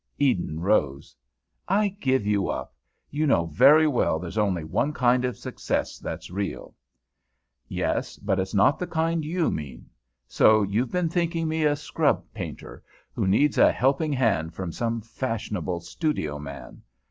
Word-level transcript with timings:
Eden 0.17 0.59
rose. 0.61 1.15
"I 1.67 1.89
give 1.89 2.25
you 2.25 2.49
up. 2.49 2.73
You 3.11 3.27
know 3.27 3.45
very 3.45 3.85
well 3.85 4.17
there's 4.17 4.35
only 4.39 4.63
one 4.63 4.93
kind 4.93 5.23
of 5.25 5.37
success 5.37 5.99
that's 5.99 6.31
real." 6.31 6.73
"Yes, 7.67 8.17
but 8.17 8.39
it's 8.39 8.55
not 8.55 8.79
the 8.79 8.87
kind 8.87 9.23
you 9.23 9.51
mean. 9.51 9.91
So 10.27 10.63
you've 10.63 10.91
been 10.91 11.09
thinking 11.09 11.47
me 11.47 11.65
a 11.65 11.75
scrub 11.75 12.25
painter, 12.33 12.81
who 13.13 13.27
needs 13.27 13.59
a 13.59 13.71
helping 13.71 14.13
hand 14.13 14.55
from 14.55 14.71
some 14.71 15.01
fashionable 15.01 15.81
studio 15.81 16.39
man? 16.39 16.81